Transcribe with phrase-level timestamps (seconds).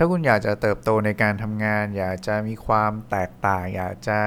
[0.00, 4.18] ถ้าคุณอยากจะเติบโตในการทำงาน อยากจะมีความแตกต่าง อยากจะ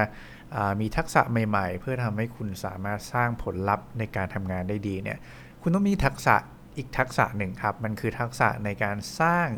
[0.80, 5.18] มีทักษะใหม่ๆ เพื่อทำให้คุณสามารถสร้างผลลัพธ์ในการทำงานได้ดีเนี่ย
[5.62, 6.34] คุณต้องมีทักษะ
[6.76, 9.48] อีกทักษะหนึ่งครับ มันคือทักษะในการสร้าง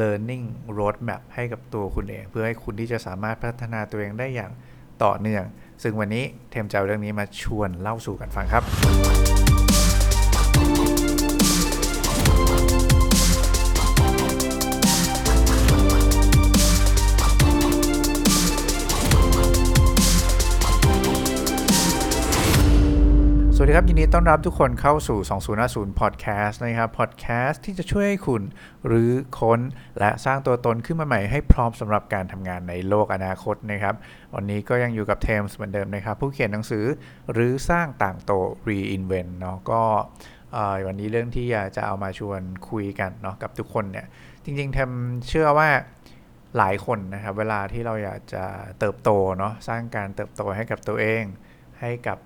[0.00, 0.44] learning
[0.78, 4.52] roadmap ให้กับตัวคุณเอง เพื่อให้คุณที่จะสามารถพัฒนาตัวเองได้อย่าง
[5.04, 5.44] ต่อเนื่อง
[5.82, 8.62] ซึ่งวันนี้เทมจะเอาเรื่องนี้มาชวนเล่าสู่กันฟังครับ
[23.64, 25.18] วัสดีครับ ยินดีต้อนรับทุกคนเข้าสู่
[25.60, 28.42] 2050 Podcast นะครับ Podcast ที่จะช่วยให้คุณ
[28.86, 29.60] หรือค้น
[29.98, 33.94] และสร้างตัวตนขึ้นมาใหม่ให้พร้อมสำหรับการทำงานในโลกอนาคตนะครับ
[34.34, 36.84] วันนี้ก็ยังอยู่กับเทมส์เหมือนเดิมนะครับ ผู้เขียนหนังสือ
[37.32, 38.32] หรือสร้างต่างโต
[38.68, 39.82] Reinvent เนาะก็
[40.86, 44.06] วันนี้เรื่องที่อยากจะเอามาชวนคุยกันเนาะกับทุกคนเนี่ย
[44.44, 44.90] จริงๆเทม
[45.28, 45.68] เชื่อว่า
[46.58, 48.44] หลายคนนะครับเวลาที่เราอยากจะ
[48.78, 51.24] เติบโตเนาะสร้างการเติบโตให้กับตัวเอง
[51.84, 52.18] ให้กับ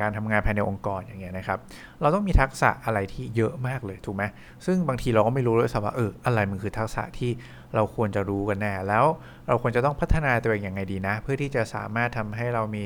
[0.00, 1.58] การทำงานภายในองค์กรอย่างเงี้ยนะครับ
[2.00, 4.24] เราต้องมีทักษะอะไรที่เยอะมากเลยถูกไหม
[4.66, 7.30] ซึ่งบางทีเราก็ไม่รู้เลยว่าเอออะไรมันคือทักษะที่
[7.74, 9.04] เราควรจะรู้กันแน่แล้ว
[9.48, 12.84] เราควรจะต้องพัฒนาตัวเองอย่างไงดีนะ เพื่อที่จะสามารถทำให้เรามี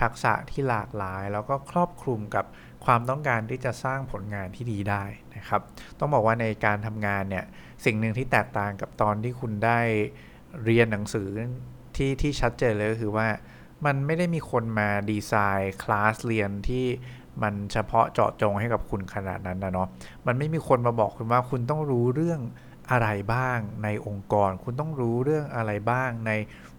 [0.00, 2.44] ทักษะที่หลากหลาย แล้วก็ครอบคลุมกับ
[2.84, 5.04] ความต้องการที่จะสร้างผลงานที่ดีได้
[5.36, 5.62] นะครับ
[5.98, 7.44] ต้องบอกว่าในการทำงานเนี่ย
[7.84, 9.80] สิ่งหนึ่งที่แตกต่างกับตอนที่คุณได้
[10.64, 11.28] เรียนหนังสือ
[11.96, 13.26] ที่ที่ชัดเจนเลยก็คือว่า
[13.84, 16.86] มันไม่ได้มีคนมาดีไซน์คลาสเรียนที่
[17.42, 19.88] มันเฉพาะเจาะจงให้กับคุณขนาดนั้นนะเนาะ
[20.26, 22.40] มันไม่มีคนมาบอกคุณว่าคุณต้องรู้เรื่อง
[22.90, 26.32] อะไรบ้างในองค์กร คุณต้องรู้เรื่องอะไรบ้างใน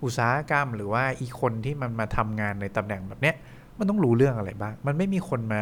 [0.04, 3.36] อุตสาหกรรม หรือว่าอีคนที่มันมาทำงานในตำแหน่งแบบเนี้ย
[3.78, 5.62] มันต้องรู้เรื่องอะไรบ้าง มันไม่มีคนมา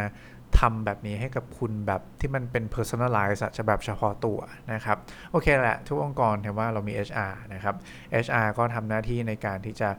[0.60, 4.40] ทำแบบนี้ให้กับคุณแบบที่มันเป็น personalize จะแบบเฉพาะตัว
[4.74, 4.98] นะครับ
[5.32, 7.76] โอเคแหละ ทุกองค์กรเห็นว่าเรามี HR นะครับ
[8.26, 9.90] HR ก็ทำหน้าที่ในการที่จะ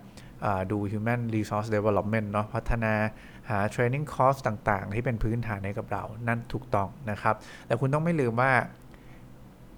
[0.73, 2.95] ดู human resource development เนาะพัฒนา
[3.51, 7.34] หา training course ต่างๆ ที่เป็นพื้นฐานให้กับเรา นั่นถูกต้องนะครับ
[7.66, 8.53] แต่คุณต้องไม่ลืมว่า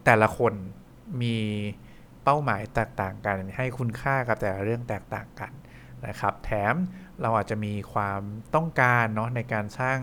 [0.04, 0.52] แต่ละคน
[1.22, 1.36] มี
[2.24, 5.52] เป้าหมายแตกต่างกัน ให้คุณค่ากับแต่ละเรื่องแตกต่างกัน
[6.06, 6.74] นะครับ แถม
[7.22, 8.20] เราอาจจะมีความ
[8.54, 9.98] ต้องการเนาะในการสร้าง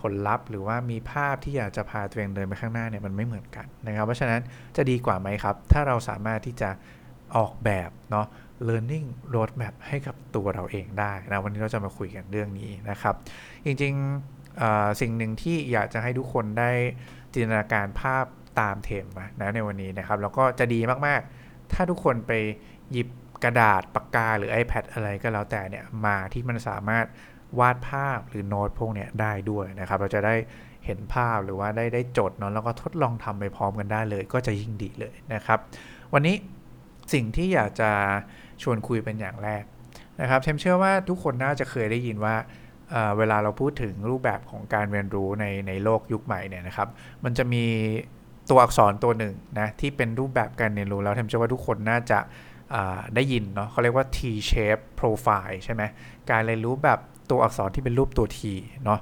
[0.00, 4.40] ผลลัพธ์ หรือว่ามีภาพที่อยากจะพาตัวเองเดินไปข้างหน้าเนี่ยมันไม่เหมือนกันนะครับ เพราะฉะนั้น
[4.76, 6.70] จะดีกว่าไหมครับ ถ้าเราสามารถที่จะ
[7.36, 8.26] ออกแบบเนาะ
[8.68, 13.14] learning roadmap ให้กับตัวเราเองได้นะวันนี้เราจะมาคุยกันเรื่องนี้นะครับ
[13.64, 16.70] จริงๆสิ่งหนึ่งที่อยากจะให้ทุกคนได้
[17.34, 18.24] จินตนาการภาพ
[18.60, 19.06] ตามเทม
[19.40, 22.32] นะในวันนี้นะครับ แล้วก็จะดีมากๆ ถ้าทุกคนไป
[22.92, 23.08] หยิบ
[23.44, 27.06] กระดาษปากกาหรือ iPad อะไรก็แล้วแต่เนี่ยมาที่มันสามารถ
[27.58, 30.34] วาดภาพหรือโน้ตพวกเนี้ยได้ด้วยนะครับ เราจะได้
[30.84, 35.58] เห็นภาพหรือว่าได้ได้จดเนาะแล้วก็ทดลองทำไปพร้อมกันได้เลย ก็จะยิ่งดีเลยนะครับ
[36.14, 36.36] วันนี้
[37.12, 37.90] สิ่งที่อยากจะ
[38.62, 39.62] ชวนคุยเป็นอย่างแรก
[40.20, 42.34] นะครับเทมเชื่อว่าทุกคนน่าจะเคยได้ยินว่า
[42.90, 46.88] เเวลาเราพูดถึงรูปแบบของการเรียนรู้ในในโลกยุคใหม่เนี่ยนะครับ
[47.24, 47.64] มันจะมี
[48.50, 52.20] ตัวอักษรตัวหนึ่งนะที่เป็นรูปแบบการเรียนรู้แล้วเทมเชื่อว่าทุกคนน่าจะ
[53.14, 54.18] ได้ยินเนาะเขาเรียกว่า T
[54.50, 55.82] shape profile ใช่ไหม
[56.30, 56.98] การเรียนรู้แบบ
[57.30, 58.40] ตัวอักษรที่เป็นรูปตัว T
[58.84, 59.00] เนาะ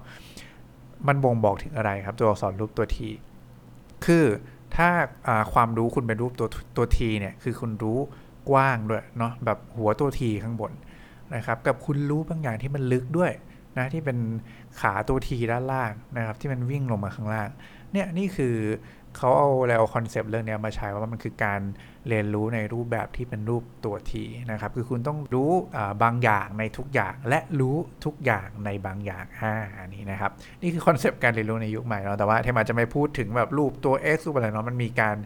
[1.06, 2.98] มันบ่งบอกถึงอะไรครับ ตัวอักษรรูปตัว T
[4.04, 4.24] คือ
[4.76, 4.88] ถ้า
[5.52, 7.98] ความรู้คุณเป็นรูปตัวตัว T เนี่ยคือคุณรู้
[8.50, 10.72] กว้างด้วยเนาะแบบหัวตัวทีข้างบน
[11.34, 13.32] นะครับกับคุณรู้บางอย่างที่มันลึกด้วย
[13.78, 14.18] นะที่เป็น
[14.80, 17.48] ขาตัว T ด้านล่างนะครับที่มันวิ่งลงมาข้างล่าง
[17.92, 18.54] เนี่ยนี่คือ
[19.16, 21.60] เขาเอาแล้วคอนเซปต์เรื่องนี้มาใช้ว่ามันคือการ
[22.08, 25.50] เรียนรู้ในรูปแบบที่เป็นรูปตัว T นะครับ คือคุณต้องรู้
[26.02, 30.30] บางอย่างในทุกอย่างและรู้ทุกอย่างในบางอย่างอ่าอันนี้นะครับ
[30.62, 35.16] นี่คือคอนเซปต์การเรียนรู้ในยุคใหม่เนาะแต่ว่าเทมอาจจะไม่พูดถึงแบบรูปตัว X รูปอะไรเนาะมันมีการ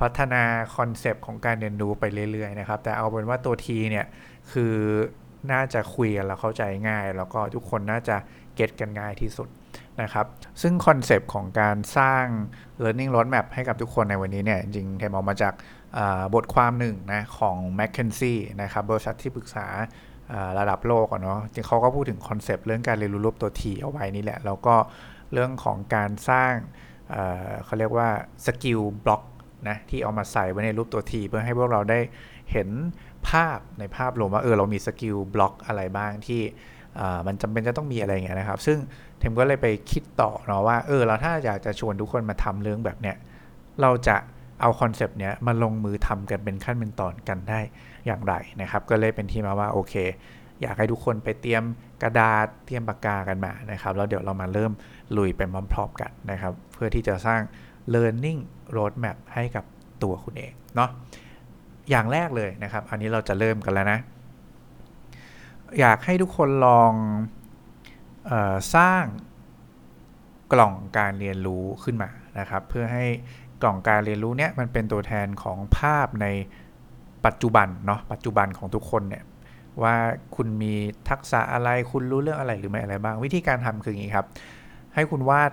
[0.00, 0.42] พัฒนา
[0.76, 4.06] คอนเซปต์ของการเรียนรู้ไปเรื่อยๆนะครับแต่เอาเป็นว่าตัว T เนี่ย
[4.52, 4.74] คือ
[5.52, 8.16] น่าจะคุยกันแล้วเข้าใจง่าย แล้วก็ทุกคนน่าจะ
[8.54, 9.48] get กันง่ายที่สุด
[10.02, 10.26] นะครับ
[10.62, 12.24] ซึ่งคอนเซปต์ของการสร้าง
[12.82, 15.54] learning roadmap ให้กับทุกคนในวันนี้เนี่ย จริงๆเทมออกมาจาก
[16.34, 19.66] บทความหนึ่งนะของ m c k เคนซี่นะครับบริษัทที่ปรึกษา
[20.58, 24.74] ระดับโลกเนาะจริงเขาก็พูดถึงคอนเซปต์เรื่องการเรียนรู้รูปตัว T เอาไว้นี่แหละ แล้วก็
[25.32, 26.52] เรื่องของการสร้าง
[27.64, 28.08] เขาเรียกว่า
[28.46, 29.22] skill block
[29.68, 31.98] นะที่เอามาใส่ไว้ในรูปตัว T เพื่อให้พวกเราได้
[32.52, 32.68] เห็น
[33.28, 36.42] ภาพในภาพรวมว่าเออเรามี skill block อะไรบ้างที่
[37.26, 38.78] มันจำเป็นจะต้องมีอะไรเงี้ยนะครับ ซึ่ง
[39.20, 43.16] เทมก็เลยไปคิดต่อเนาะว่าเออเราถ้าอยากจะชวนทุกคนมาทำเรื่องแบบเนี้ย
[43.82, 44.16] เราจะ
[44.60, 47.60] เอาคอนเซปต์เนี้ยมาลงมือทำกันเป็นขั้นเป็นตอนกันได้
[48.06, 49.94] อย่างไรนะครับ ก็เลยเป็นที่มาว่าโอเค
[50.62, 51.62] อยากให้ทุกคนไปเตรียม
[52.02, 54.72] กระดาษเตรียมปากกากันมานะครับแล้วเดี๋ยวเรามาเริ่ม
[55.16, 55.40] ลุยไป
[55.72, 57.40] พร้อมๆกันนะครับ เพื่อที่จะสร้าง
[57.94, 58.40] learning
[58.76, 59.64] roadmap ให้กับ
[60.02, 60.90] ตัวคุณเองเนาะ
[61.90, 63.98] อย่างแรกเลยนะครับ อันนี้เราจะเริ่มกันแล้วนะ
[65.80, 66.92] อยากให้ทุกคนลอง
[68.74, 69.04] สร้าง
[70.52, 73.06] กล่องการเรียนรู้ขึ้นมานะครับ เพื่อให้
[73.62, 76.26] กล่องการเรียนรู้เนี้ยมันเป็นตัวแทนของภาพใน
[77.26, 79.24] ปัจจุบันเนาะปัจจุบันของทุกคนเนี่ย
[79.82, 79.94] ว่า
[80.36, 80.74] คุณมี
[81.08, 84.26] ทักษะอะไรคุณรู้เรื่องอะไรหรือไม่อะไรบ้าง วิธีการทำคืออย่างนี้ครับ
[84.94, 85.50] ให้คุณวาด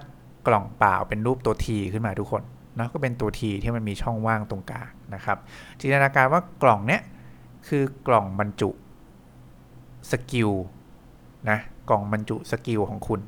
[0.47, 2.43] กล่องเปล่าเป็นรูปตัว T ขึ้นมาทุกคน
[2.77, 5.37] นะก็เป็นตัว T ที่มันมีช่องว่างตรงกลางนะครับ
[5.79, 7.01] จินตนาการว่ากล่องเนี้ย
[7.67, 8.69] คือกล่องบรรจุ
[10.11, 10.51] skill
[11.49, 13.21] นะ กล่องบรรจุ skill ของคุณ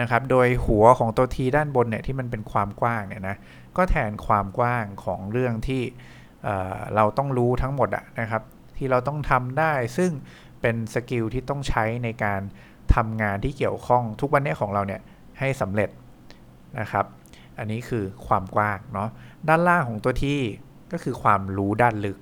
[0.00, 3.36] นะครับ โดยหัวของตัว T ด้านบนเนี่ยที่มันเป็นความกว้างเนี่ยนะ
[3.76, 5.82] ก็แทนความกว้างของเรื่องที่
[6.44, 8.42] เเราต้องรู้ทั้งหมดอะนะครับ
[8.76, 10.10] ที่เราต้องทำได้ซึ่ง
[10.60, 12.40] เป็นสกิลที่ต้องใช้ในการ
[12.94, 15.00] ทำงานที่เกี่ยวข้องทุกวันนี้ของเราเนี่ย
[15.38, 15.90] ให้สำเร็จ
[16.80, 17.04] นะครับ
[17.58, 19.08] อันนี้คือความกว้างเนาะ
[19.48, 20.38] ด้านล่างของตัวที่
[20.92, 22.18] ก็คือความรู้ด้านลึก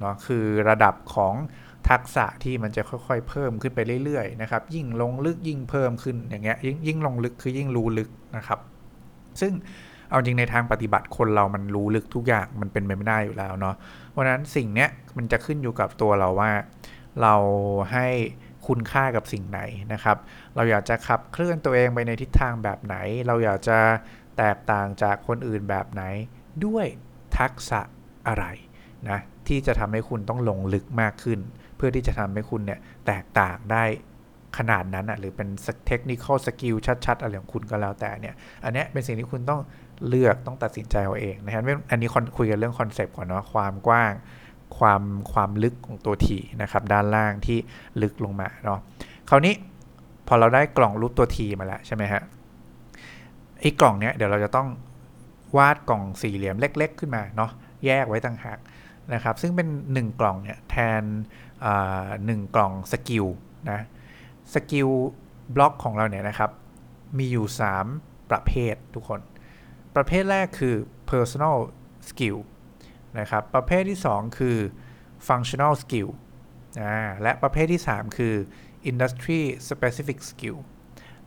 [0.00, 1.34] เนาะคือระดับของ
[1.88, 8.58] ทักษะที่มันจะค่อยๆ เพิ่มขึ้นไปเรื่อยๆนะครับยิ่งลงลึกยิ่งเพิ่มขึ้นอย่างเงี้ยยิ่งยิ่งลงลึกคือยิ่งรู้ลึกนะครับ
[9.40, 9.52] ซึ่ง
[10.10, 13.74] เอาจริงในทางปฏิบัติคนเรามันรู้ลึกทุกอย่างมันเป็นไปไม่ได้อยู่แล้วเนาะ
[14.10, 16.50] เพราะนั้นสิ่งเนี้ยมันจะขึ้นอยู่กับตัวเราว่า
[17.22, 17.34] เรา
[17.92, 18.06] ให้
[18.66, 19.60] คุณค่ากับสิ่งไหน
[19.92, 20.16] นะครับ
[20.56, 22.96] เราอยากจะขับเคลื่อนตัวเองไปในทิศทางแบบไหน
[23.26, 23.78] เราอยากจะ
[24.38, 26.02] แตกต่างจากคนอื่นแบบไหน
[26.66, 26.86] ด้วย
[27.38, 27.80] ทักษะ
[28.28, 28.44] อะไร
[29.10, 31.38] นะที่จะทำให้คุณต้องลงลึกมากขึ้น
[31.78, 33.84] เพื่อที่จะทำให้คุณเนี่ยแตกต่างได้
[34.58, 35.48] ขนาดนั้นอะหรือเป็น
[35.86, 36.74] technical skill
[37.06, 38.34] ชัดๆอะไรของคุณก็แล้วแต่เนี่ย
[38.64, 39.60] อันนี้เป็นสิ่งที่คุณต้อง
[40.08, 44.12] เลือกต้องตัดสินใจเอาเองนะครับอันนี้คุยกันเรื่องคอนเซปต์ก่อนเนาะความกว้าง
[44.78, 45.02] ความ
[45.32, 47.58] ความลึกของตัว T นะครับด้านล่างที่
[48.02, 48.78] ลึกลงมาเนาะ
[49.28, 49.54] คราวนี้
[50.28, 52.22] พอเราได้กล่องรูปตัว T มาแล้วใช่ไหมฮะ
[53.60, 54.68] ไอ้กล่องเนี้ยเดี๋ยวเราจะต้อง
[55.56, 57.50] วาดกล่องสี่เหลี่ยมเล็ก ๆ ขึ้นมาเนาะ
[57.86, 58.58] แยกไว้ต่างหาก
[59.14, 61.02] นะครับ ซึ่งเป็น 1 กล่องเนี่ยแทน
[62.24, 63.26] หนึ่งกล่อง skill
[63.70, 63.80] นะ
[64.54, 64.88] skill
[65.54, 66.50] block ของเราเนี่ยนะครับ
[67.18, 67.46] มีอยู่
[67.88, 69.20] 3 ประเภททุกคน
[69.96, 70.74] ประเภทแรกคือ
[71.10, 71.56] personal
[72.08, 72.38] skill
[73.18, 74.58] นะครับ ประเภทที่ 2 คือ
[75.28, 76.08] functional skill
[77.22, 78.34] และประเภทที่ 3 คือ
[78.90, 80.58] industry specific skill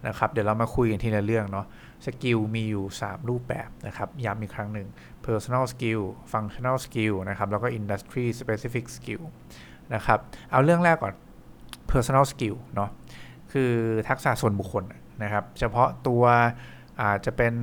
[0.07, 1.65] นะครับ เดี๋ยวเรามาคุยกันทีละเรื่องเนาะ
[2.05, 4.87] skill มีอยู่ 3 รูปแบบนะครับ ย้ำอีกครั้งหนึ่ง
[5.25, 6.01] personal skill
[6.31, 9.23] functional skill นะครับ แล้วก็ industry specific skill
[9.95, 10.19] นะครับ
[10.51, 11.13] เอาเรื่องแรกก่อน
[11.91, 12.89] personal skill เนาะ
[13.51, 13.71] คือ
[14.09, 14.83] ทักษะส่วนบุคคล
[15.23, 16.23] นะครับ เฉพาะตัว
[17.03, 17.53] อาจจะเป็น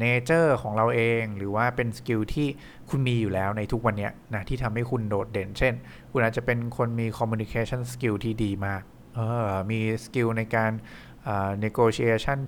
[0.00, 2.48] nature ของเราเอง หรือว่าเป็น skill ที่
[2.90, 5.74] คุณมีอยู่แล้วในทุกวันนี้นะที่ทำให้คุณโดดเด่น เช่น
[6.12, 8.82] คุณอาจจะเป็นคนมี communication skill ที่ดีมาก
[9.18, 10.72] ออมี skill ในการ
[11.64, 12.38] negotiation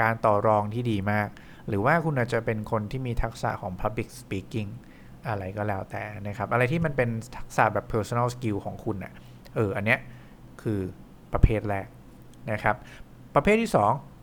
[0.00, 1.28] การต่อรองที่ดีมาก
[1.68, 4.70] หรือว่าคุณอาจจะเป็นคนที่มีทักษะของ public speaking
[5.28, 9.12] อะไรก็แล้วแต่นะครับ อะไรที่มันเป็นทักษะแบบ personal skill ของคุณอะ่ะ
[9.56, 10.00] เอออันเนี้ย
[10.62, 10.80] คือ
[11.32, 11.86] ประเภทแรก
[12.52, 12.76] นะครับ
[13.34, 13.70] ประเภทที่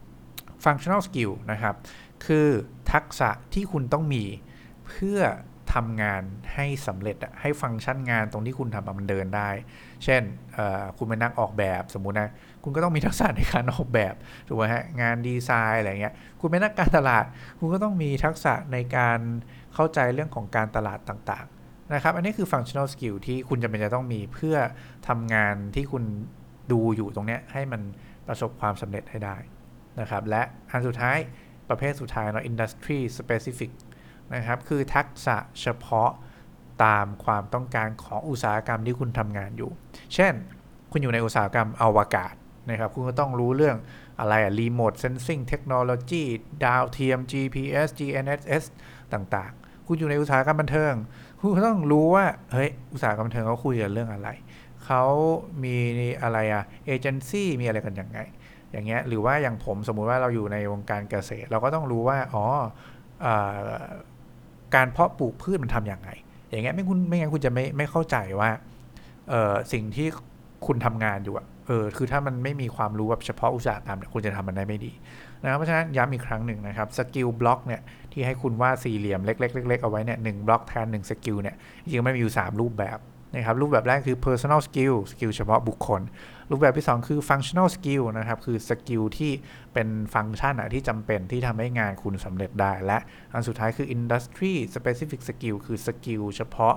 [0.05, 1.75] 2 functional skill นะครับ
[2.25, 2.47] คือ
[2.93, 4.23] ทักษะที่คุณต้องมี
[4.87, 5.19] เพื่อ
[5.73, 6.23] ทำงาน
[6.53, 9.49] ให้สำเร็จให้ฟังก์ชันงานตรงที่คุณทำมันเดินได้
[10.03, 10.21] เช่น
[10.97, 12.29] คุณเป็นนักออกแบบสมมุตินะ
[12.63, 14.13] คุณก็ต้องมีทักษะในการออกแบบ
[14.47, 17.25] ถูกไหมฮะงานดีไซน์อะไรเงี้ยคุณเป็นนักการตลาด
[17.59, 19.19] คุณก็ต้องมีทักษะในการ
[19.75, 24.57] เข้าใจเรื่องของการตลาดต่างๆนะครับ อันนี้คือ functional skill ที่คุณจะเป็นจะต้องมีเพื่อ
[25.07, 26.03] ทำงานที่คุณ
[26.71, 27.81] ดูอยู่ตรงนี้ให้มัน
[28.27, 29.37] ประสบความสำเร็จให้ได้
[29.99, 30.41] นะครับ และ
[30.71, 31.17] อันสุดท้าย
[31.69, 33.71] ประเภทสุดท้ายเนาะ industry specific
[34.35, 36.11] นะครับ คือทักษะเฉพาะ
[36.85, 39.71] ตามความต้องการของอุตสาหกรรมที่คุณทำงานอยู่
[40.13, 40.33] เช่น
[40.91, 42.33] คุณอยู่ในอุตสาหกรรมอวกาศ
[42.69, 43.77] นะครับ คุณก็ต้องรู้เรื่อง
[44.19, 46.23] อะไรอะ remote sensing technology
[46.65, 48.63] ดาวเทียม GPS GNSS
[49.13, 50.93] ต่างๆ คุณอยู่ในอุตสาหกรรมบันเทิง
[51.39, 54.29] คุณต้องรู้ว่า เฮ้ย อุตสาหกรรมบันเทิงเขาคุยกันเรื่องอะไร
[54.85, 55.03] เขา
[55.63, 55.75] มี
[56.23, 58.19] อะไรอะเอเจนซี่มีอะไรกันยังไง
[58.71, 62.45] อย่างเงี้ย หรือว่าอย่างผมสมมุติว่าเราอยู่ในวงการเกษตร เราก็ต้องรู้ว่า อ๋อ
[63.25, 63.27] อ
[64.75, 66.09] การเพาะปลูกพืชมันทำอย่างไง
[66.49, 69.31] อย่างเงี้ย ไม่คุณไม่งั้นคุณจะไม่ไม่เข้าใจว่า
[69.73, 70.07] สิ่งที่
[70.67, 74.91] คุณทำงานอยู่อะเออ คือถ้ามันไม่มีความรู้แบบเฉพาะอุตสาหกรรมเนี่ยคุณจะทำมันได้ไม่ดี
[75.43, 77.81] นะครับเพราะฉะนั้นย้ำอีกครั้งหนึ่งนะครับ skill block เนี่ย
[78.13, 82.99] ที่ให้คุณวาดสี่เหลี่ยมเล็กๆๆเอาไว้เนี่ยหนึ่งบล็อกแทนหนึ่ง skill เนี่ยจริงๆมันมีอยู่ 3 รูปแบบ
[83.33, 86.01] นะครับรูปแบบแรกคือ personal skill skill เฉพาะบุคคล
[86.49, 89.31] รูปแบบที่ 2 คือ functional skill นะครับ คือ skill ที่
[89.73, 92.97] เป็นฟังก์ชันที่จำเป็นที่ทำให้งานคุณสำเร็จได้ และ
[93.33, 96.75] อันสุดท้ายคือ industry specific skill คือ skill เฉพาะ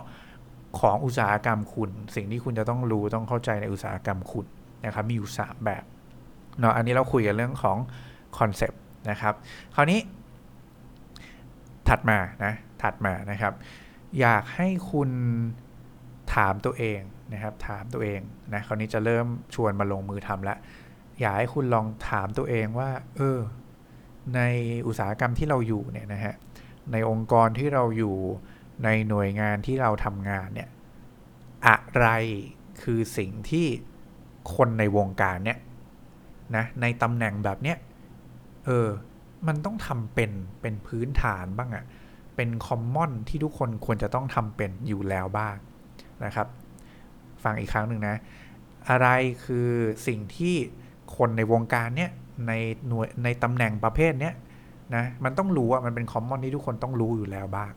[0.80, 4.46] ของอุตสาหกรรมคุณ สิ่งที่คุณจะต้องรู้ต้องเข้าใจในอุตสาหกรรมคุณ
[4.84, 5.84] นะครับมีอยู่ 3 แบบ
[6.60, 7.78] เนาะอันนี้เราคุยกันเรื่องของ
[8.38, 8.80] คอนเซปต์
[9.10, 9.34] นะครับ
[9.74, 10.00] คราวนี้
[11.88, 13.52] ถัดมานะถัดมานะครับ
[14.20, 15.10] อยากให้คุณ
[16.34, 17.00] ถามตัวเอง
[17.32, 18.20] นะครับ ถามตัวเอง
[18.54, 20.58] นะคราวนี้จะเริ่มชวนมาลงมือทำแล้ว
[21.20, 23.38] อยากให้คุณลองถามตัวเองว่า เออ
[24.34, 24.40] ใน
[24.86, 26.34] อุตสาหกรรมที่เราอยู่เนี่ยนะฮะ
[26.92, 28.16] ในองค์กรที่เราอยู่
[28.84, 30.68] ในหน่วยงานที่เราทำงานเนี่ย
[31.66, 32.06] อะไร
[32.82, 33.66] คือสิ่งที่
[34.54, 35.58] คนในวงการเนี่ย
[36.56, 37.76] นะในตำแหน่งแบบเนี้ย
[38.68, 38.90] เออ
[39.48, 41.84] มันต้องทำเป็นเป็นพื้นฐานบ้างอะ
[42.36, 45.56] เป็นคอมมอนที่ทุกคนควรจะต้องทำเป็นอยู่แล้วบ้าง
[46.24, 46.46] นะครับ
[47.42, 48.16] ฟังอีกครั้งหนึ่งนะ
[48.90, 49.08] อะไร
[49.44, 49.68] คือ
[50.06, 50.54] สิ่งที่
[51.16, 52.10] คนในวงการเนี้ย
[52.46, 52.52] ใน
[52.88, 54.34] หน่วยในตำแหน่งประเภทเนี้ย
[54.94, 57.72] นะมันต้องรู้ว่ามันเป็นคอมมอนที่ทุกคนต้องรู้อยู่แล้วบ้าง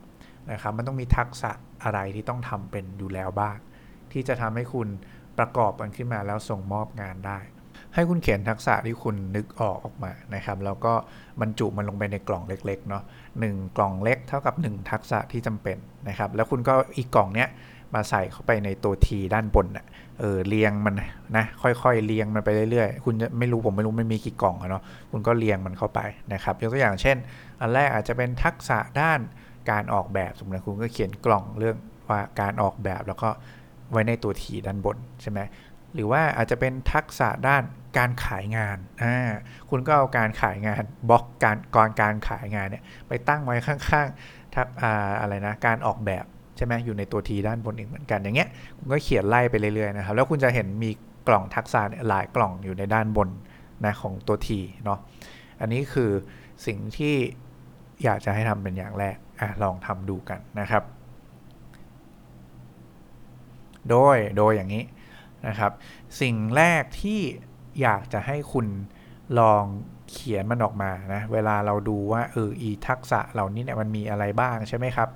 [0.52, 1.50] นะครับมันต้องมีทักษะ
[1.82, 3.56] อะไรที่ต้องทำเป็นอยู่แล้วบ้าง
[4.12, 4.88] ที่จะทำให้คุณ
[5.38, 7.38] ประกอบมันขึ้นมาแล้วส่งมอบงานได้
[7.94, 10.92] ให้คุณเขียนทักษะที่คุณนึกออกออกมานะครับ แล้วก็
[11.40, 13.02] บรรจุมันลงไปในกล่องเล็กๆเนาะ
[13.40, 15.76] หนึ่งกล่องเล็กเท่ากับ 1 ทักษะที่จำเป็น
[16.08, 17.48] นะครับ แล้วคุณก็อีกกล่องเนี้ย
[17.94, 19.86] มาใส่เข้าไปในตัวทีด้านบนน่ะ
[20.20, 20.94] เออเรียงมัน
[21.36, 26.00] นะค่อยๆเรียงมันไปเรื่อยๆ คุณจะไม่รู้ผมไม่รู้ไมันมีกี่กล่องเนาะคุณก็เรียงมันเข้าไป
[26.32, 27.16] นะครับยกตัวอย่างเช่น
[27.60, 29.20] อันแรกอาจจะเป็นทักษะด้าน
[29.70, 31.76] การออกแบบสมมติคุณก็เขียนกล่องเรื่อง
[32.08, 33.28] ว่าการออกแบบแล้วก็
[33.90, 35.40] ไว้ในตัวทีด้านบนใช่ไหม
[35.94, 37.62] หรือว่าอาจจะเป็นทักษะด้าน
[37.98, 39.16] การขายงานอ่า
[39.70, 46.24] คุณก็เอาการขายงานบล็อกการก่อนการขายงานเนี่ยไปตั้งไว้ข้างๆทักอ่าอะไรนะการออกแบบ
[46.56, 50.90] ใช่ไหมอยู่ในตัวทีด้านบนอีกเหมือนกันอย่างเงี้ยคุณก็เขียนไล่ไปเรื่อยๆนะครับแล้วคุณจะเห็นมี
[51.28, 53.28] กล่องทักษะหลายกล่องอยู่ในด้านบน
[53.84, 54.98] นะของตัวทีเนาะ
[55.60, 56.10] อันนี้คือ
[56.66, 57.14] สิ่งที่
[58.04, 60.82] อยากจะให้ทำเป็นอย่างแรกอะลองทำดูกันนะครับ
[63.90, 64.84] โดยโดยอย่างนี้
[65.48, 65.72] นะครับ
[66.20, 67.20] สิ่งแรกที่
[67.82, 68.66] อยากจะให้คุณ
[69.38, 69.64] ลอง
[70.10, 75.08] เขียนมันออกมานะเวลาเราดูว่าเอออีทักษะเหล่านี้เนี่ยมันมีอะไรบ้างใช่ไหมครับ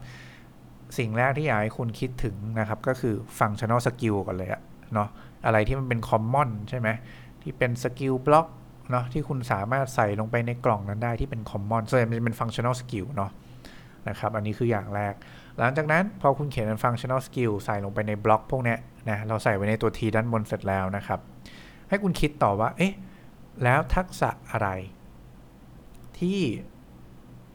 [0.98, 4.62] สิ่งแรกที่อยากให้คุณคิดถึงนะครับ ก็คือ functional skill ก่อนเลยอะ
[4.94, 5.08] เนาะ
[5.46, 6.88] อะไรที่มันเป็น common ใช่ไหม
[7.42, 8.46] ที่เป็น skill block
[8.90, 13.30] เนาะที่คุณสามารถใส่ลงไปในกล่องนั้นได้ที่เป็น common ส่วนใหญ่มันจะเป็น functional skill เนาะ
[14.08, 15.14] นะครับ อันนี้คืออย่างแรก
[15.58, 18.76] หลังจากนั้นพอคุณเขียนเป็น functional skill ใส่ลงไปในบล็อกพวกนี้
[19.08, 21.20] นะเราใส่ไว้ในตัว T ด้านบนเสร็จแล้วนะครับ
[21.88, 22.94] ให้คุณคิดต่อว่าเอ๊ะ
[23.62, 24.68] แล้วทักษะอะไร
[26.18, 26.40] ที่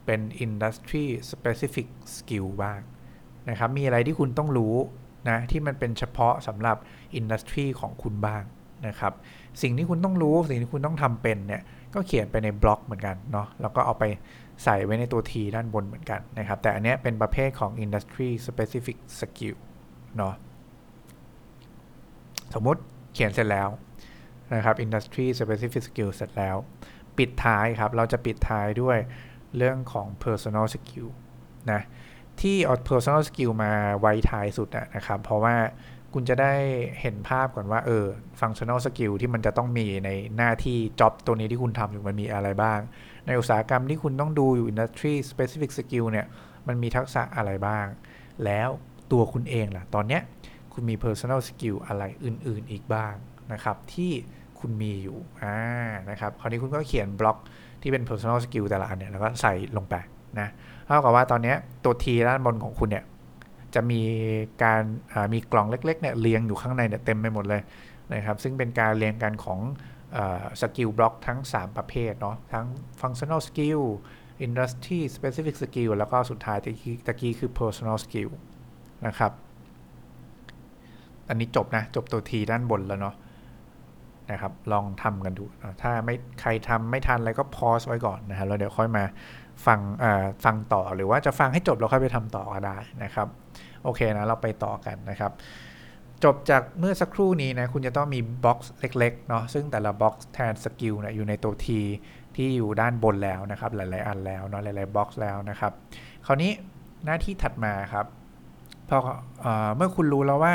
[0.05, 2.79] เป็น industry specific skill บ้าง
[3.49, 4.75] นะครับ มีอะไรที่คุณต้องรู้
[5.29, 6.77] นะที่มันเป็นเฉพาะสำหรับ
[7.15, 8.43] อินดัสทรีของคุณบ้าง
[8.87, 9.13] นะครับ
[9.61, 11.61] สิ่งที่คุณต้องรู้สิ่งที่คุณต้องทำเป็นเนี่ย
[11.93, 14.03] ก็เขียนไปในบล็อกเหมือนกันเนาะแล้วก็เอาไป
[14.63, 19.57] ใส่ไว้ในตัว T ด้านบนเหมือนกันนะครับ แต่อันนี้เป็นประเภทของ industry specific skill
[20.17, 20.33] เนาะ
[22.55, 22.81] สมมติ
[23.13, 23.69] เขียนเสร็จแล้ว
[24.55, 26.55] นะครับ industry specific skill เสร็จแล้ว
[27.17, 28.97] ปิดท้ายครับ เราจะปิดท้ายด้วย
[29.57, 31.07] เรื่องของ personal skill
[31.71, 31.81] นะ
[32.41, 35.55] ที่เอา personal skill มาไว้ท้ายสุดนะครับ เพราะว่า
[36.13, 36.53] คุณจะได้
[37.01, 38.05] เห็นภาพก่อนว่า เออ
[38.39, 42.79] functional skill ที่มันจะต้องมีในหน้าที่ job ตัวนี้ที่คุณทำอยู่มันมีอะไรบ้าง
[43.27, 46.25] ในอุตสาหกรรมที่คุณต้องดูอยู่ industry specific skill เนี่ย
[46.67, 47.85] มันมีทักษะอะไรบ้าง
[48.45, 48.69] แล้ว
[49.11, 50.21] ตัวคุณเองล่ะ ตอนเนี้ย
[50.73, 53.13] คุณมี personal skill อะไรอื่นๆอีกบ้าง
[53.53, 54.11] นะครับ ที่
[54.59, 55.57] คุณมีอยู่อ่า
[56.09, 57.37] นะครับคราวนี้คุณก็เขียนบล็อก
[57.81, 59.95] ที่เป็น personal skill แต่ละอันเนี่ยแล้วก็ใส่ลงไป
[60.39, 60.49] นะ
[60.85, 63.05] เท่ากับว่าตอนนี้ตัว T ด้านบนของคุณเนี่ย
[63.75, 64.01] จะมี
[64.63, 64.81] การ
[65.33, 67.61] มีกล่องเล็กๆเนี่ยเรียงอยู่ข้างในเนี่ยเต็มไปหมดเลย
[68.13, 69.59] นะครับซึ่งเป็นการเรียงกันของ
[70.61, 72.65] skill block ทั้ง 3 ประเภทเนาะทั้ง
[73.01, 73.81] functional skill
[74.45, 78.29] industry specific skill แล้วก็สุดท้ายตะกี้ตะกี้คือ personal skill
[79.07, 79.31] นะครับ
[81.29, 83.15] อันนี้จบนะ จบตัว T ด้านบนแล้วเนาะ
[84.31, 85.45] นะครับ ลองทำกันดู
[85.81, 89.03] ถ้าไม่ใครทำไม่ทันอะไรก็ pause ไว้ก่อนนะครับแล้วเดี๋ยวค่อยมา
[89.65, 89.79] ฟัง
[90.45, 93.27] ฟังต่อหรือว่าจะฟังให้จบแล้วค่อยไปทำต่อก็ได้นะครับ
[93.83, 95.31] โอเคนะ เราไปต่อกันนะครับ
[96.23, 101.67] จบจากเมื่อสักครู่นี้นะคุณจะต้องมี box เล็กๆเนาะซึ่งแต่ละ box แทน skill เนี่ยอยู่ในตัว T
[102.35, 105.71] ที่อยู่ด้านบนแล้วนะครับ หลายๆอันแล้วเนาะหลายๆ box แล้วนะครับ
[106.25, 106.51] คราวนี้
[107.05, 108.05] หน้าที่ถัดมาครับ
[108.89, 108.97] พอ
[109.41, 110.53] เอเมื่อคุณรู้แล้วว่า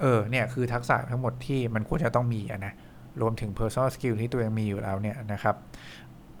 [0.00, 2.72] เออเนี่ยคือทักษะทั้งหมดที่มันควรจะต้องมีนะ
[3.20, 5.56] รวมถึง personal skill ที่ตัวเองมีอยู่แล้วเนี่ยนะครับ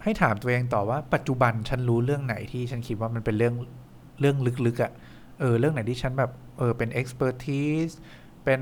[0.02, 3.54] ให้ถามตัวเองต่อว่าปัจจุบันฉันรู้เรื่องไหนที่ฉันคิดว่ามันเป็นเรื่อง
[4.20, 4.36] เรื่อง
[4.66, 4.92] ลึกๆอะ่ะ
[5.40, 7.94] เออเรื่องไหนที่ฉันแบบเออเป็น expertise
[8.44, 8.60] เป็น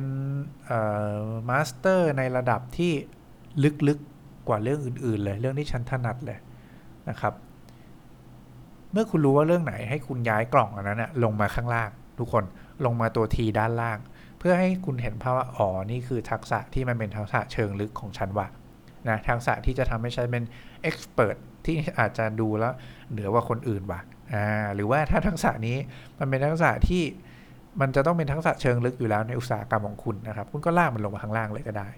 [0.66, 0.80] เอ่
[1.22, 2.92] อ master ในระดับที่
[3.88, 6.38] ลึกๆกว่าเรื่องอื่น ๆ เลย เรื่องที่ฉันถนัดเลย
[7.08, 7.34] นะครับ
[8.92, 12.44] เมื่อคุณรู้ว่าเรื่องไหนให้คุณย้ายกล่องอันนั้นนะลงมาข้างล่าง ทุกคน
[12.84, 13.98] ลงมาตัวทีด้านล่าง
[14.46, 18.46] พื่อให้คุณเห็นภาพว่าอ๋อนี่คือทักษะที่มันเป็นทักษะเชิงลึกของฉันว่า
[19.08, 20.44] นะทักษะที่จะทำให้ฉันเป็น
[20.82, 22.72] เอ็กซ์เพรสที่อาจจะดูแล้ว
[23.10, 24.00] เหนือกว่าคนอื่นว่ะ
[24.32, 25.76] อ่าหรือว่าถ้าทักษะนี้
[26.18, 27.02] มันเป็นทักษะที่
[27.80, 31.88] มันจะต้องเป็นทักษะเชิงลึกอยู่แล้วในอุตสาหกรรมของคุณนะครับ คุณก็ลากมันลงมาข้างล่างเลยก็ได้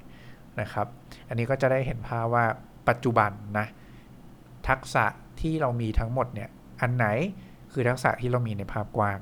[0.61, 0.87] นะครับ
[1.29, 2.45] อันนี้ก็จะได้เห็นภาพว่า
[2.89, 3.67] ปัจจุบันนะ
[4.69, 5.05] ทักษะ
[5.41, 6.49] ที่เรามีทั้งหมดเนี่ย
[6.81, 7.07] อันไหน
[7.73, 9.19] คือทักษะที่เรามีในภาพกว้าง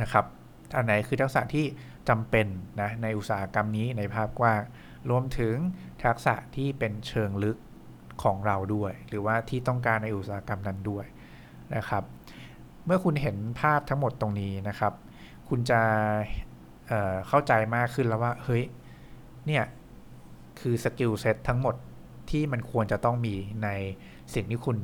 [0.00, 0.24] นะครับ
[0.74, 1.66] อันไหนคือทักษะที่
[2.08, 2.46] จำเป็น
[2.80, 4.62] นะในอุตสาหกรรมนี้ในภาพกว้าง
[5.10, 5.56] รวมถึง
[6.04, 7.56] ทักษะที่เป็นเชิงลึก
[8.22, 11.04] ของเราด้วย หรือว่าที่ต้องการในอุตสาหกรรมนั้นด้วย
[11.76, 12.04] นะครับ
[12.86, 14.92] เมื่อคุณเห็นภาพทั้งหมดตรงนี้นะครับ
[15.48, 15.80] คุณจะ
[16.88, 18.64] เข้าใจมากขึ้นแล้วว่าเฮ้ย
[19.46, 19.64] เนี่ย
[20.60, 21.74] คือ skill set ทั้งหมด
[22.30, 23.68] ที่มันควรจะต้องมีใน
[24.34, 24.76] สิ่งที่คุณ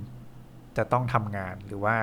[0.76, 1.96] จะต้องทำงานหรือว่า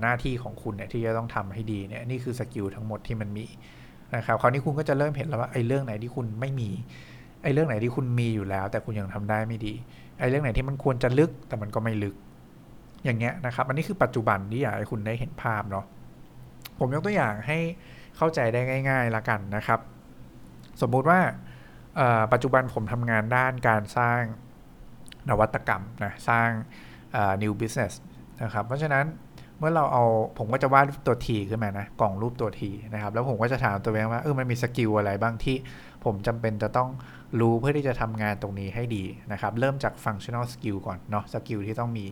[0.00, 3.44] หน้าที่ของคุณเนี่ยที่จะต้องทำให้ดีเนี่ยนี่คือ skill ทั้งหมดที่มันมี
[4.16, 6.70] นะครับคราวนี้คุณก็จะเริ่มเห็นแล้วว่าไอ้เรื่องไหนที่คุณไม่มี
[7.42, 9.74] ไอ้เรื่องไหนที่คุณมีอยู่แล้ว แต่คุณยังทำได้ไม่ดี
[10.18, 12.14] ไอ้เรื่องไหนที่มันควรจะลึกแต่มันก็ไม่ลึก
[13.04, 15.84] อย่างเงี้ยนะครับ อันนี้คือปัจจุบันที่อยากให้คุณได้เห็นภาพเนาะ
[16.78, 17.58] ผมยกตัวอย่างให้
[18.16, 19.80] เข้าใจได้ง่าย ๆละกันนะครับ
[20.80, 21.20] สมมุติว่า
[22.32, 24.20] ปัจจุบันผมทำงานด้านการสร้าง
[25.28, 26.48] นวัตกรรมนะสร้าง
[27.42, 27.92] new business
[28.42, 29.04] นะครับเพราะฉะนั้น
[29.58, 30.04] เมื่อเราเอา
[30.38, 35.56] ผมก็จะวาดรูปตัวทีขึ้นมานะกล่องรูปตัวทีนะครับ แล้วผมก็จะถามตัวเองว่าเออมันมีสกิลอะไรบ้างที่
[36.04, 36.88] ผมจำเป็นจะต้อง
[37.40, 42.06] รู้เพื่อที่จะทำงานตรงนี้ให้ดีนะครับ เริ่มจาก functional skill ก่อนเนาะ skill ที่ต้องมี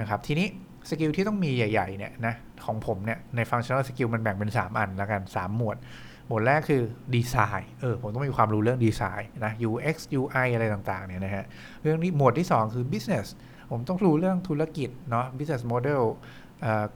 [0.00, 0.46] นะครับ ทีนี้
[0.90, 5.76] skill ที่ต้องมีใหญ่ๆเนี่ยนะของผมเนี่ยใน functional skill มันแบ่งเป็น 3 อันแล้วกัน 3 หมวด
[6.28, 6.82] หมวดแรกคือ
[7.14, 11.44] ดีไซน์เออผมต้องมีความรู้เรื่องดีไซน์นะ UX UI อะไรต่างๆเนี่ยนะฮะ
[11.82, 13.26] เรื่องนี้หมวดที่ 2 คือ business
[13.70, 16.02] ผมต้องรู้เรื่องธุรกิจเนาะ business model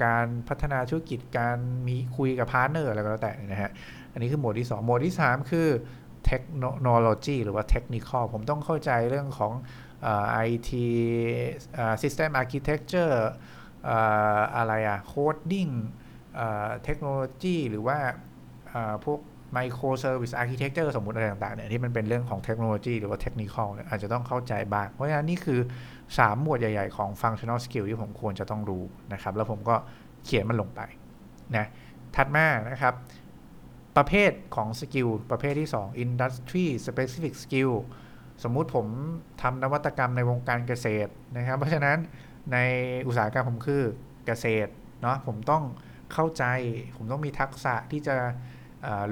[0.04, 3.70] การพัฒนาธุรกิจการมีคุยกับ partner อะไรก็แล้วแต่นะฮะ
[4.12, 5.68] อันนี้คือหมวดที่ 2 หมวดที่ 3 คือ
[6.26, 6.42] เทค
[6.80, 9.52] โนโลยีหรือว่าเทคนิคผมต้องเข้าใจเรื่องของ
[10.32, 13.28] IT system architecture
[14.56, 15.68] อะไรอะ coding
[16.84, 17.98] เทคโนโลยีหรือว่า
[19.04, 19.20] พวก
[19.52, 25.60] microservice architecture สมมติอะไรต่างๆเนี่ยที่มันเป็นเรื่องของเทคโนโลยีหรือว่าเทคนิคเนี่ยอาจจะต้องเข้าใจบ้าง เพราะฉะนั้นนี่คือ
[26.00, 28.82] 3 หมวดใหญ่ ๆ ของ functional skill ที่ผมควรจะต้องรู้
[29.12, 29.76] นะครับ แล้วผมก็
[30.24, 30.80] เขียนมันลงไป
[31.56, 31.66] นะ
[32.16, 32.94] ถัดมานะครับ
[33.96, 37.72] ประเภทของสกิลประเภทที่ 2 industry specific skill
[38.44, 38.86] สมมุติผม
[39.42, 41.98] ทำนวัตกรรมในวงการเกษตรนะครับ เพราะฉะนั้น
[42.52, 42.58] ใน
[43.06, 43.82] อุตสาหกรรมผมคือ
[44.26, 44.70] เกษตร
[45.02, 45.62] เนาะผมต้อง
[46.12, 46.44] เข้าใจ
[46.96, 48.16] ผมต้องมีทักษะที่จะ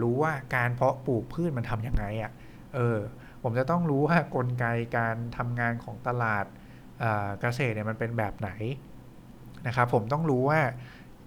[0.02, 2.33] รู้ว่าการเพาะปลูกพืชมันทำยังไงอะ่ะ
[2.74, 2.98] เออ
[3.42, 4.66] ผมจะต้องรู้ว่ากลไก
[4.98, 6.44] การทำงานของตลาด
[7.40, 8.50] เกษตรเนี่ยมันเป็นแบบไหน
[9.66, 10.61] นะครับผมต้องรู้ว่า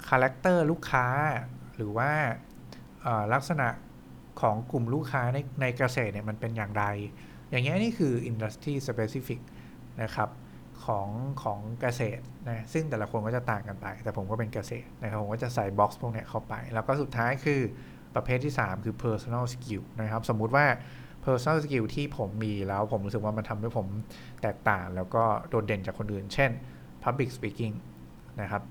[0.10, 1.06] character ลูกค้า
[1.76, 2.12] หรือว่า
[3.34, 3.68] ลักษณะ
[4.42, 6.86] ของกลุ่มลูกค้าในในเกษตรเนี่ยมันเป็นอย่างไร
[7.50, 9.40] อย่างเงี้ยนี่คือ industry specific
[10.04, 10.30] นะครับ
[10.86, 11.08] ของ
[11.44, 17.62] ของเกษตรนะซึ่งแต่ละคนก็จะต่างกันไป แต่ผมก็เป็นเกษตรนะครับผมก็จะใส่ box พวกนี้เข้าไป แล้วก็สุดท้ายคือ
[18.16, 20.66] ประเภทที่ 3 คือ personal skill นะครับ สมมุติว่า
[21.26, 23.88] personal skill ที่ผมมีแล้วผมรู้สึกว่ามันทำให้ผม
[24.42, 26.52] แตกต่าง แล้วก็โดดเด่นจากคนอื่น เช่น
[27.04, 27.76] public speaking
[28.42, 28.64] นะครับ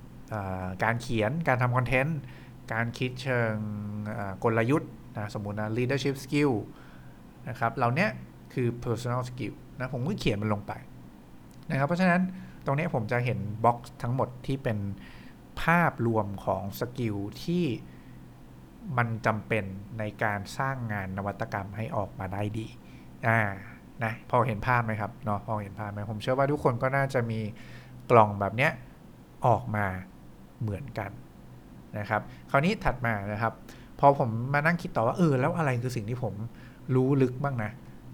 [0.85, 2.18] การเขียนการทำ content
[2.72, 3.55] การคิดเชิง
[4.44, 6.53] กลยุทธ์นะสมมุตินะ leadership skill
[7.48, 8.07] นะครับเหล่านี้
[8.53, 10.72] คือ personal skill นะผมก็เขียนมันลงไป
[11.70, 12.22] นะครับ เพราะฉะนั้น
[12.66, 14.79] ตรงนี้ผมจะเห็น box ทั้งหมดที่เป็น
[15.62, 17.64] ภาพรวมของ skill ที่
[18.98, 19.64] มันจำเป็น
[19.98, 22.66] ในการสร้างงานนวัตกรรมให้ออกมาได้ดี
[23.26, 23.40] อ่า
[24.05, 27.40] นะพอเห็นภาพไหมครับเนาะพอเห็นภาพไหมผมเชื่อว่าทุกคนก็น่าจะมี
[28.11, 28.72] กล่องแบบเนี้ย
[29.46, 29.87] ออกมา
[30.62, 31.11] เหมือนกัน
[31.98, 33.53] นะครับ คราวนี้ถัดมานะครับ
[34.00, 36.35] พอผมมานั่งคิดต่อว่าเออแล้วอะไรคือสิ่งที่ผม
[36.94, 37.70] รู้ลึกบ้างนะ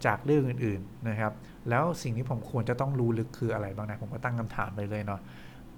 [0.06, 1.32] จากเรื่องอื่นๆนะครับ
[1.70, 5.20] แล้วสิ่งที่ผมควรจะต้องรู้ลึกคืออะไรบ้างนะผมก็ตั้งคำถามไปเลยเนาะ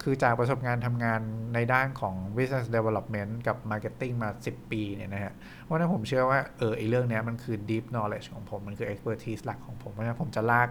[0.03, 1.21] คือจากประสบการณ์ทำงาน
[1.55, 5.33] ในด้านของ business development กับ marketing มา 10 ปีเนี่ยนะฮะ
[5.63, 10.69] เพราะนั้นผมเชื่อว่าเออไอเรื่องนี้มันคือ deep knowledge ของผม มันคือ expertise หลักของผมเพราะฉะนั้นผมจะลาก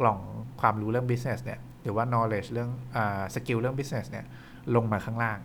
[0.00, 0.20] กล่อง
[0.60, 4.24] ความรู้เรื่อง business เนี่ยหรือว่า knowledge เรื่องอ่า skill เรื่อง business เนี่ย
[4.74, 5.38] ลงมาข้างล่าง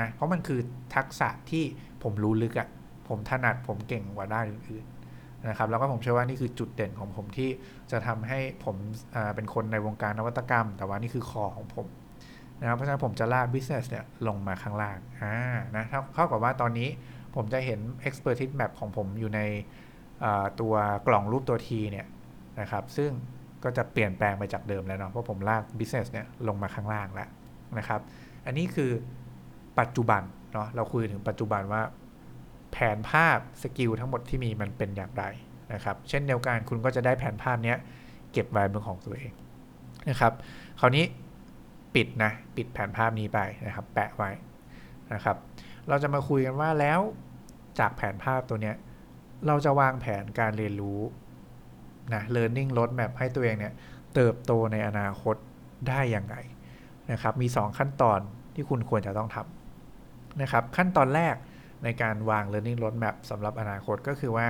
[0.00, 0.60] นะเพราะมันคือ
[0.94, 1.64] ทักษะที่
[2.02, 2.68] ผมรู้ลึกอะ่ะ
[3.08, 7.50] ผมถนัดผมเก่งกว่าด้านอื่นๆนะครับแล้วก็ผมเชื่อว่านี่คือจุดเด่นของผมที่
[7.90, 8.76] จะทำให้ผม
[9.34, 11.86] เป็นคนในวงการนวัตกรรม แต่ว่านี่คือคอของผม
[12.64, 15.34] นะครับเพราะฉะนั้นผมจะลาก business เนี่ยลงมาข้างล่างอ่า
[15.76, 16.88] นะเท่ากับว่าตอนนี้
[17.34, 19.40] ผมจะเห็น expertise map ของผมอยู่ใน
[20.60, 20.74] ตัว
[21.08, 22.06] กล่องรูปตัว T เนี่ย
[22.60, 23.10] นะครับซึ่ง
[23.64, 27.28] ก็จะเปลี่ยนแปลงไปจากเดิมแล้วเนาะเพราะผมลาก business เนี่ยลงมาข้างล่างแล้ว
[27.78, 28.00] นะครับ
[28.46, 28.90] อันนี้คือ
[29.80, 30.22] ปัจจุบัน
[30.52, 31.82] เนาะเราคุยถึงปัจจุบันว่า
[32.72, 35.24] แผนภาพสกิลทั้งหมดที่มีมันเป็นอย่างไร
[35.74, 37.74] นะครับเช่นเดียวกันคุณก็จะได้แผนภาพนี้
[38.32, 39.32] เก็บไว้เป็นของตัวเอง
[40.10, 40.32] นะครับ
[40.80, 41.04] คราวนี้
[41.94, 44.30] ปิดนะ ปิดแผนภาพนี้ไปนะครับ แปะไว้
[45.12, 45.36] นะครับ
[45.88, 47.00] เราจะมาคุยกันว่าแล้ว
[47.78, 48.76] จากแผนภาพตัวเนี้ย
[49.46, 51.00] เราจะวางแผนการเรียนรู้
[52.14, 53.74] นะ learning roadmap ให้ตัวเองเนี่ย
[54.14, 55.36] เติบโตในอนาคต
[55.88, 56.36] ได้ยังไง
[57.12, 58.20] นะครับ มี 2 ขั้นตอน
[58.54, 61.34] ที่คุณควรจะต้องทำนะครับ ขั้นตอนแรก
[61.84, 64.48] ในการวาง learning roadmap สำหรับอนาคตก็คือว่า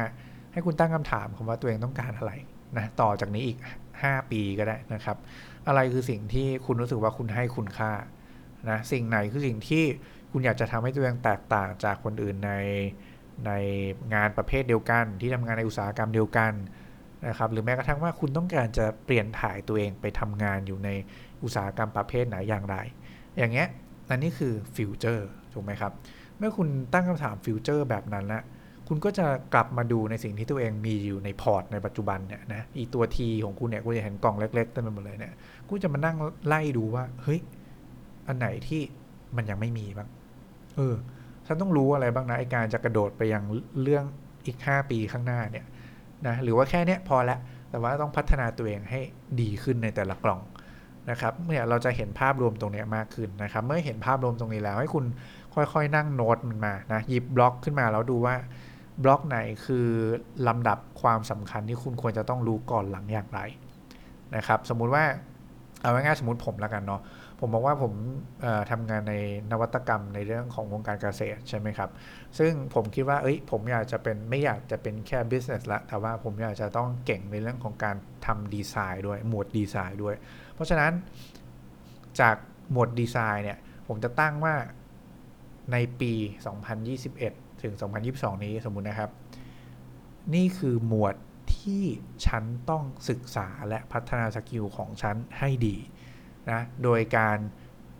[0.52, 2.32] ให้คุณตั้งคำถามคำว่าตัวเองต้องการอะไร
[2.76, 3.58] นะต่อจากนี้อีก
[3.94, 5.16] 5 ปีก็ได้นะครับ
[5.66, 7.92] อะไรคือสิ่งที่คุณรู้สึกว่าคุณให้คุณค่า
[8.70, 9.84] นะสิ่งไหนคือสิ่งที่
[10.32, 12.52] คุณอยากจะทำให้ตัวเองแตกต่างจากคนอื่นใน
[13.46, 13.52] ใน
[14.14, 16.52] งานประเภทเดียวกัน ที่ทำงานในอุตสาหกรรมเดียวกัน
[17.28, 20.90] นะครับหรือแม้กระทั่งว่าคุณต้องการจะเปลี่ยนถ่ายตัวเองไปทำงานอยู่ใน
[21.42, 22.76] อุตสาหกรรมประเภทไหนอย่างไร
[23.38, 23.68] อย่างเงี้ย
[24.10, 25.92] อันนี้คือ future ถูกไหมครับ
[26.38, 28.42] เมื่อคุณตั้งคำถาม future แบบนั้นแล้ว
[28.88, 35.34] คุณก็จะกลับมาดูในสิ่งที่ตัวเองมีอยู่ในพอร์ตในปัจจุบันเนี่ยนะอีตัวทีของคุณเนี่ยคุณจะเห็นกล่องเล็กๆเต็มไปหมดเลยเนี่ย
[35.68, 37.40] คุณจะมานั่งไล่ดูว่า เฮ้ย
[38.26, 38.80] อันไหนที่
[39.36, 40.08] มันยังไม่มีบ้าง
[40.76, 40.94] เออ
[41.46, 43.42] ฉันต้องรู้อะไรบ้างนะไอการจะกระโดดไปยัง
[43.82, 44.04] เรื่อง
[44.46, 45.66] อีก 5 ปีข้างหน้าเนี่ย
[46.26, 47.38] นะหรือว่าแค่เนี้ยพอละ
[47.70, 49.00] แต่ว่าต้องพัฒนาตัวเองให้
[49.40, 50.40] ดีขึ้นในแต่ละกล่อง
[51.10, 55.04] นะครับเนี่ยเราจะเห็นภาพรวมตรงนี้มากขึ้นนะครับ เมื่อเห็นภาพรวมตรงนี้แล้ว ให้คุณ
[55.54, 58.34] ค่อยๆ นั่งโน้ตมันมานะหยิบบล็อกขึ้นมาแล้วดูว่า
[59.02, 59.86] บล็อกไหนคือ
[60.48, 63.40] ลำดับความสำคัญที่คุณควรจะต้องรู้ก่อนหลังอย่างไร
[64.36, 65.04] นะครับ สมมุติว่า
[65.84, 67.02] เอาง่ายๆสมมติผมแล้วกันเนาะ
[67.40, 67.92] ผมบอกว่าผม
[68.70, 69.14] ทำงานใน
[69.52, 71.90] นวัตกรรมในเรื่องของวงการเกษตรใช่ไหมครับ
[72.38, 80.14] ซึ่งผมคิดว่าเอ้ยผมอยากจะเป็นไม่อยากจะเป็นแค่ business ละ แต่ว่าผมอยากจะต้องเก่งในเรื่องของการทำดีไซน์ด้วยหมวดดีไซน์ด้วย
[80.54, 80.92] เพราะฉะนั้น
[82.20, 82.36] จาก
[82.72, 84.54] หมวดดีไซน์เนี่ย ผมจะตั้งว่า
[85.72, 86.12] ในปี
[86.88, 87.74] 2021 ถึง
[88.08, 89.10] 2022 นี้สมมุตินะครับ
[90.34, 91.14] นี่คือหมวด
[91.64, 91.84] ที่
[92.26, 95.76] ฉันต้องศึกษาและพัฒนา skill ของฉันให้ดี
[96.50, 97.38] นะโดยการ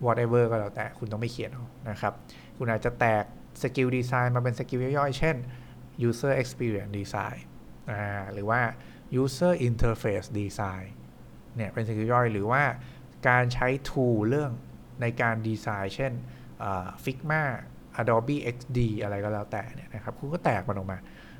[0.05, 1.51] whatever ก็แล้วแต่คุณต้องไม่เขียน
[1.89, 2.13] นะครับ
[2.57, 3.23] คุณอาจจะแตก
[3.61, 5.35] skill design มาเป็น skill ย่อยๆ เช่น
[6.07, 7.39] user experience design
[8.33, 8.61] หรือว่า
[9.21, 10.87] user interface design
[11.55, 12.63] เนี่ยเป็นสกิลย่อยหรือว่า
[13.27, 14.51] การใช้ tool เรื่อง
[15.01, 16.11] ในการดีไซน์ เช่น
[17.03, 17.43] Figma
[18.01, 20.97] Adobe XD อะไรก็แล้วแต่เนี่ยนะครับ คุณก็แตกมันออกมา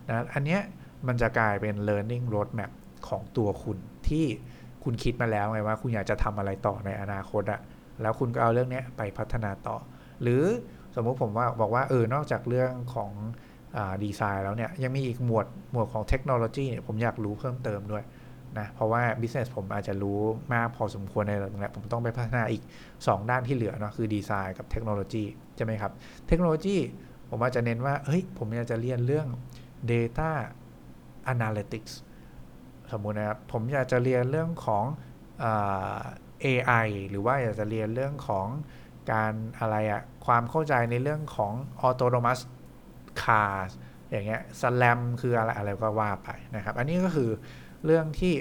[0.07, 0.61] นะอันเนี้ย
[1.07, 2.71] มันจะกลายเป็น learning roadmap
[3.07, 3.77] ของตัวคุณ
[4.07, 4.25] ที่
[4.83, 7.59] คุณคิดมาแล้วไงว่าคุณอยากจะทำอะไรต่อในอนาคตอะ
[8.01, 9.77] แล้วคุณก็เอาเรื่องนี้ไปพัฒนาต่อ
[10.21, 10.43] หรือ
[10.95, 13.11] สมมุติผมว่าบอกว่าเออนอกจากเรื่องของ
[14.03, 18.03] ดีไซน์แล้วเนี่ยยังมีอีกหมวดหมวดของเทคโนโลยีเนี่ยผมอยากรู้เพิ่มเติมด้วย
[18.59, 20.19] นะเพราะว่า business ผมอาจจะรู้
[20.53, 22.63] มากพอสมควรในระดับนี้ผมต้องไปพัฒนาอีก
[22.95, 25.23] 2 ด้านที่เหลือเนาะคือดีไซน์กับเทคโนโลยี
[25.55, 25.91] ใช่ไหมครับ
[26.27, 26.77] เทคโนโลยี
[27.29, 29.27] ผมอาจจะเน้นว่าเฮ้ยผมอยากจะเรียนเรื่อง
[29.91, 30.31] data
[31.33, 31.93] analytics
[32.91, 34.85] สมมุตินะครับ ผมอยากจะเรียนเรื่องของ
[36.45, 38.47] AI หรือว่าอยากจะเรียนเรื่องของ
[39.11, 41.53] การอะไรอะความเข้าใจในเรื่องของ
[41.87, 42.39] autonomous
[43.21, 43.71] cars
[44.11, 47.29] อย่างเงี้ย slam คืออะไรอะไรก็ว่าไปนะครับ อันนี้ก็คือ
[47.85, 48.33] เรื่องที่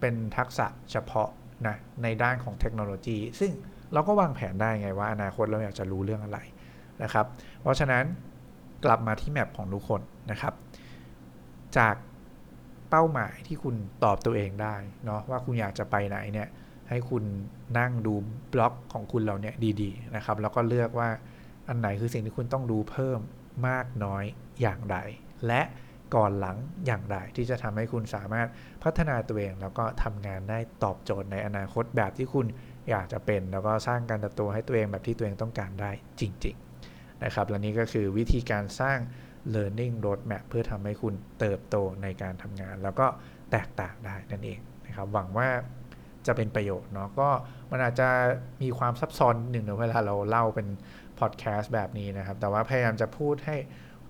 [0.00, 1.28] เป็นทักษะเฉพาะ
[1.66, 3.52] นะในด้านของเทคโนโลยี ซึ่ง
[3.92, 6.38] เราก็วางแผนได้ไงว่าอนาคตเราอยากจะรู้เรื่องอะไร
[7.02, 7.26] นะครับ
[7.60, 8.04] เพราะฉะนั้น
[8.84, 10.54] กลับมาที่แมปของทุกคนนะครับ
[11.78, 11.94] จาก
[12.90, 16.48] เป้าหมายที่คุณตอบตัวเองได้เนาะว่าคุณอยากจะไปไหนเนี่ย
[16.88, 17.24] ให้คุณ
[17.78, 18.14] นั่งดู
[18.52, 21.08] บล็อกของคุณเราเนี่ยดีๆนะครับแล้วก็เลือกว่า
[21.68, 23.18] อันไหนคือสิ่งที่คุณต้องดูเพิ่ม
[23.68, 24.24] มากน้อย
[24.60, 24.96] อย่างไร
[25.46, 25.62] และ
[26.14, 28.48] ก่อนหลังอย่างไรที่จะทำให้คุณสามารถ
[28.82, 32.46] พัฒนาตัวเองแล้วก็ทำงานได้ตอบโจทย์ในอนาคตแบบที่คุณ
[32.90, 36.56] อยากจะเป็น แล้วก็สร้างการเติบโตให้ตัวเองแบบที่ตัวเองต้องการได้จริง
[36.90, 38.98] ๆ นะครับ และนี่ก็คือวิธีการสร้าง
[39.54, 43.06] learning roadmap เพื่อทำให้คุณเติบโตในการทำงาน แล้วก็
[43.50, 45.48] แตกต่างได้นั่นเองนะครับหวังว่า
[46.26, 47.28] จะเป็นประโยชน์เนาะก็
[47.70, 48.08] มันอาจจะ
[48.62, 50.68] มีความซับซ้อนหนึ่งเวลาเราเล่าเป็น
[51.20, 53.56] พอดแคสต์แบบนี้นะครับ แต่ว่าพยายามจะพูดให้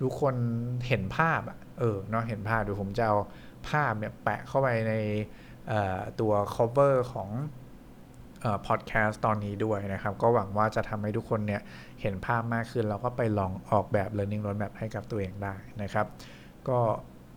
[0.02, 0.34] ทุกคน
[0.88, 3.16] เห็นภาพอะเออเนาะเห็นภาพเดี๋ยวผมจะเอา
[3.68, 4.94] ภาพเนี่ยแปะเข้าไปใน
[6.20, 7.30] ตัว cover ของ
[8.66, 11.60] พอดแคสต์ตอนนี้ด้วยนะครับ ก็หวังว่าจะทำให้ทุกคนเนี่ย
[12.00, 16.06] เห็นภาพมากขึ้น แล้วก็ไปลองออกแบบ learning roadmap ให้กับตัวเองได้นะครับ
[16.68, 16.78] ก็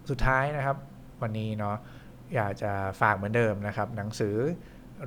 [0.10, 0.78] สุดท้ายนะครับ
[1.22, 1.76] วันนี้เนาะ
[2.36, 4.36] อยากจะฝากเหมือนเดิมนะครับ หนังสือ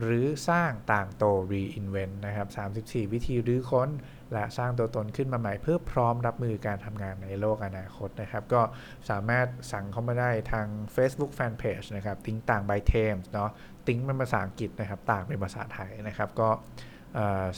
[0.01, 2.49] หรือสร้างต่างโต reinvent นะครับ
[2.81, 3.89] 34 วิธีรื้อค้น
[4.33, 8.63] และสร้างตัวตนขึ้นมาใหม่เพื่อพร้อมรับมือการทำงานในโลกอนาคตนะครับ ก็
[9.11, 13.51] สามารถสั่งเข้ามาได้ทาง Facebook Fanpage นะครับ ติ้งต่าง by Thames เนาะ
[13.87, 16.51] ติ้งเป็นภาษาอังกฤษนะครับ ต่างเป็นภาษาไทยนะครับ ก็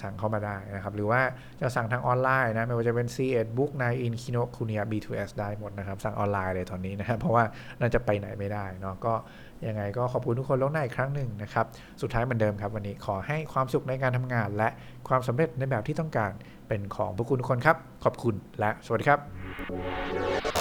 [0.03, 1.23] สั่งเข้ามาได้นะครับ หรือว่า
[1.61, 7.45] จะสั่งทางออนไลน์นะ ไม่ว่าจะเป็น C8 Book 9 in Kino Kunia B2S ได้หมดนะครับ สั่งออนไลน์เลยตอนนี้นะครับ เพราะว่า
[7.81, 9.15] น่าจะไปไหนไม่ได้เนาะก็
[9.69, 11.67] ยังไงก็ขอบคุณทุกคนล่วงหน้าอีกครั้งหนึ่งนะครับ
[12.03, 14.69] สุดท้ายเหมือนเดิมครับ วันนี้ขอให้ความสุขในการทำงาน และ
[15.09, 16.31] ความสำเร็จในแบบที่ต้องการ
[16.69, 20.54] เป็นของพวกคุณทุกคนครับ ขอบคุณและสวัสดีครับ